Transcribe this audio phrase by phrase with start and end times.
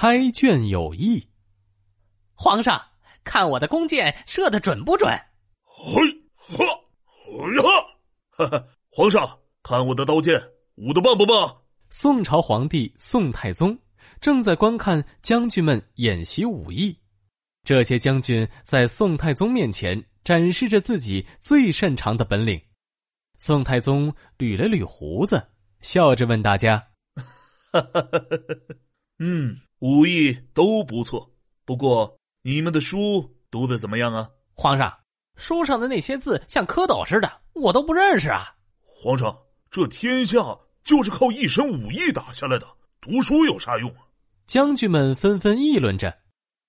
[0.00, 1.28] 开卷有益。
[2.36, 2.80] 皇上，
[3.24, 5.10] 看我的弓箭射的准不准？
[5.64, 5.92] 嘿
[6.36, 6.64] 哈，
[7.26, 7.68] 嘿哈，
[8.30, 8.64] 哈哈！
[8.92, 10.40] 皇上，看我的刀剑
[10.76, 11.62] 舞的棒不棒？
[11.90, 13.76] 宋朝皇帝宋太宗
[14.20, 16.96] 正在观看将军们演习武艺，
[17.64, 22.62] 这些将军在宋太宗面前展示着自己最擅长的本领。
[23.36, 25.44] 宋太宗捋了捋胡子，
[25.80, 26.86] 笑着问大家
[29.18, 31.30] ：“嗯，武艺都不错，
[31.64, 34.92] 不过你们的书读的怎么样啊？”皇上，
[35.36, 38.54] 书上的那些字像蝌蚪似的，我都不认识啊。
[38.82, 39.36] 皇上，
[39.70, 40.38] 这天下
[40.82, 42.66] 就是靠一身武艺打下来的，
[43.00, 44.06] 读书有啥用啊？
[44.46, 46.16] 将军们纷纷议论着，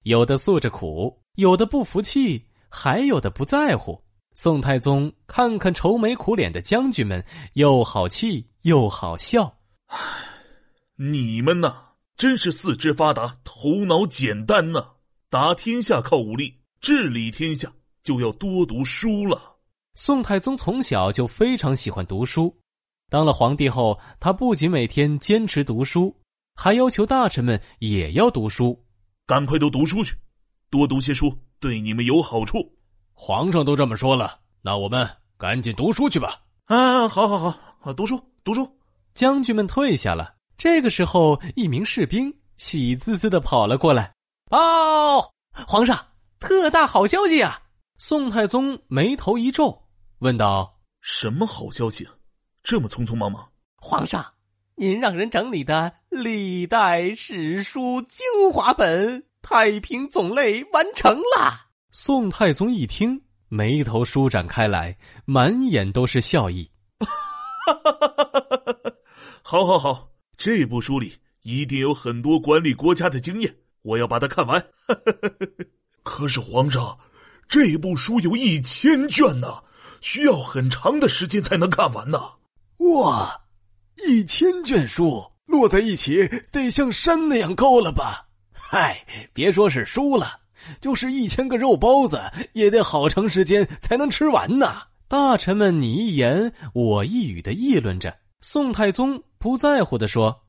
[0.04, 4.04] 有的诉着苦，有的不服气，还有的不在乎。
[4.36, 7.24] 宋太宗看看愁眉苦脸的将军们，
[7.54, 9.58] 又好气又好笑。
[9.88, 9.98] 唉，
[10.96, 11.74] 你们呐，
[12.20, 14.86] 真是四肢发达，头脑简单呐！
[15.30, 17.72] 打天下靠武力，治理天下
[18.04, 19.56] 就要多读书了。
[19.96, 22.54] 宋太宗从小就非常喜欢读书，
[23.10, 26.14] 当了皇帝后，他不仅每天坚持读书，
[26.58, 28.78] 还要求大臣们也要读书。
[29.26, 30.14] 赶快都读书去，
[30.70, 32.70] 多读些书对你们有好处。
[33.14, 36.42] 皇上都这么说了，那我们赶紧读书去吧。
[36.66, 38.70] 啊，好好好，好读书读书。
[39.14, 40.39] 将军们退下了。
[40.60, 44.14] 这个时候，一名士兵喜滋滋的跑了过来
[44.52, 45.32] ：“报，
[45.66, 46.06] 皇上，
[46.38, 47.62] 特大好消息啊！”
[47.98, 49.86] 宋太宗眉头一皱，
[50.20, 52.06] 问道：“什么好消息？
[52.62, 53.48] 这么匆匆忙忙？”
[53.82, 54.34] 皇上，
[54.76, 61.68] 您让人整理的历代史书精华本《太平总类》完成了。
[61.92, 66.70] 宋太宗一听，眉头舒展开来，满眼都是笑意。
[69.42, 70.09] 好，好，好！
[70.40, 74.66] 这部书里一定有很多管理国家的经验，我要把它看完。
[76.02, 76.98] 可是皇上，
[77.50, 79.62] 这部书有一千卷呢，
[80.00, 82.22] 需要很长的时间才能看完呢。
[82.78, 83.38] 哇，
[84.08, 88.26] 一千卷书摞在一起，得像山那样高了吧？
[88.54, 90.40] 嗨，别说是书了。
[90.80, 92.18] 就是一千个肉包子，
[92.54, 94.84] 也得好长时间才能吃完呢。
[95.10, 98.16] 大臣们你一言我一语的议论着。
[98.42, 100.48] 宋太宗不在乎的说：“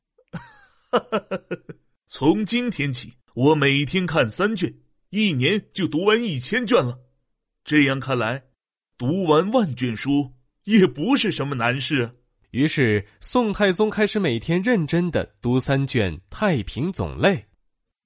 [2.07, 4.71] 从今天起，我每天看三卷，
[5.09, 6.99] 一年就读完一千卷了。
[7.63, 8.43] 这样看来，
[8.97, 10.33] 读完万卷书
[10.65, 12.17] 也不是什么难事。”
[12.51, 17.29] 于是，宋太宗开始每天认真的读三卷《太平总类》。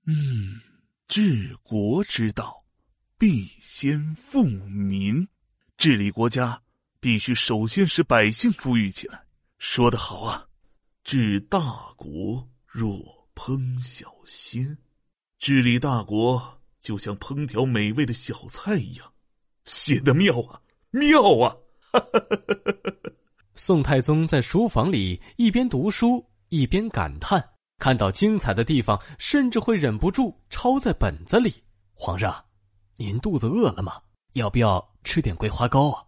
[0.06, 0.62] 嗯。
[1.08, 2.66] 治国之道，
[3.18, 5.28] 必先富民。
[5.78, 6.60] 治理国家，
[7.00, 9.24] 必须首先使百姓富裕起来。
[9.60, 10.48] 说得好啊！
[11.06, 11.60] 治大
[11.96, 13.00] 国若
[13.36, 14.76] 烹小鲜，
[15.38, 19.14] 治理大国就像烹调美味的小菜一样。
[19.66, 21.56] 写的妙啊，妙啊！
[23.54, 27.52] 宋太宗在书房里一边读书一边感叹。
[27.78, 31.54] 看到精彩的地方，甚至会忍不住抄在本子里。
[31.94, 32.44] 皇上，
[32.98, 34.02] 您肚子饿了吗？
[34.34, 36.04] 要不要吃点桂花糕啊？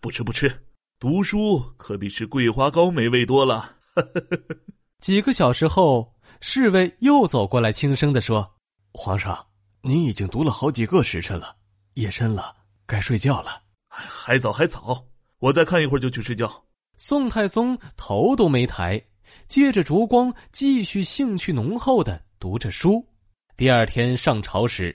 [0.00, 0.66] 不吃不吃，
[0.98, 3.76] 读书可比吃桂花糕美味多了。
[5.00, 8.56] 几个小时后，侍卫又走过来，轻声的说
[8.92, 9.46] ：“皇上，
[9.82, 11.56] 您已经读了好几个时辰了，
[11.94, 12.54] 夜深了，
[12.86, 13.62] 该睡觉了。
[13.88, 15.04] 还早还早，
[15.38, 16.64] 我再看一会儿就去睡觉。”
[16.96, 19.02] 宋太宗头都没抬。
[19.46, 23.04] 借着烛光，继续兴趣浓厚的读着书。
[23.56, 24.94] 第二天上朝时，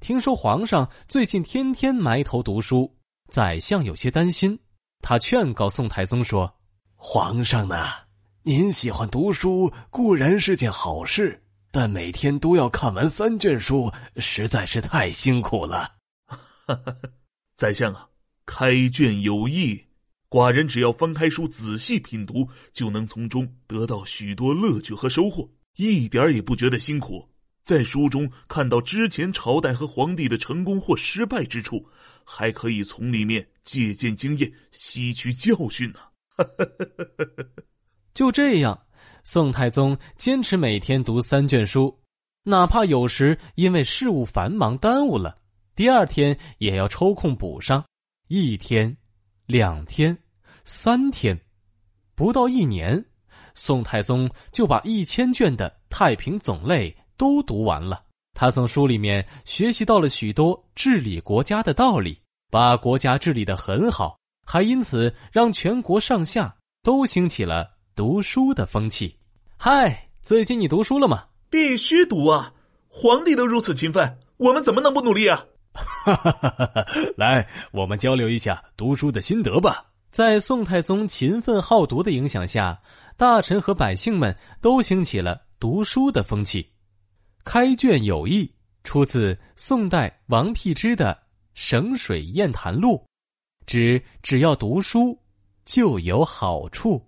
[0.00, 2.90] 听说皇上最近天天埋头读书，
[3.28, 4.58] 宰相有些担心。
[5.02, 6.50] 他劝告宋太宗说
[6.96, 7.86] ：“皇上呢，
[8.48, 11.42] 您喜欢读书固然是件好事，
[11.72, 15.90] 但每天都要看完三卷书，实在是太辛苦了。”
[17.58, 18.08] 宰相啊，
[18.46, 19.84] 开卷有益。
[20.30, 27.28] 寡人只要翻开书仔细品读，就能从中得到许多乐趣和收获，一点也不觉得辛苦。
[27.64, 31.84] 在书中看到之前朝代和皇帝的成功或失败之处，
[32.22, 35.98] 还可以从里面借鉴经验，吸取教训呢。
[38.16, 38.80] 就这样，
[39.24, 41.94] 宋太宗坚持每天读三卷书，
[42.44, 45.36] 哪怕有时因为事务繁忙耽误了，
[45.74, 47.84] 第二天也要抽空补上。
[48.28, 48.96] 一天，
[49.44, 50.16] 两天。
[50.64, 51.38] 三天，
[52.14, 53.04] 不到一年，
[53.54, 58.02] 宋太宗就把一千卷的《太平总类》都读完了。
[58.32, 62.18] 他从书里面学习到了许多治理国家的道理，
[62.50, 69.16] 把国家治理的很好，还因此让全国上下都兴起了读书的风气。
[69.56, 71.24] 嗨，最近你读书了吗？
[71.48, 72.52] 必须读啊！
[72.88, 75.42] 皇帝都如此勤奋，我们怎么能不努力啊？
[75.72, 76.86] 哈哈哈哈哈！
[77.16, 79.82] 来，我们交流一下读书的心得吧。
[80.10, 82.78] 在宋太宗勤奋好读的影响下，
[83.16, 86.70] 大臣和百姓们都兴起了读书的风气。
[87.44, 88.52] 开卷有益，
[88.84, 91.14] 出自宋代王辟之的
[91.54, 92.96] 《省水砚谈录》，
[93.64, 95.18] 指只要读书
[95.64, 97.02] 就有好处。